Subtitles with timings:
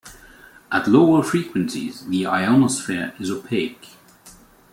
[0.71, 3.87] At lower frequencies, the ionosphere is opaque.